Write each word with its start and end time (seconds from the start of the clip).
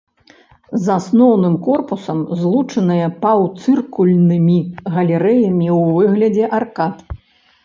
З 0.85 0.93
асноўным 0.99 1.57
корпусам 1.67 2.17
злучаныя 2.39 3.11
паўцыркульнымі 3.27 4.57
галерэямі 4.97 5.67
ў 5.79 5.81
выглядзе 6.01 6.45
аркад. 6.63 6.95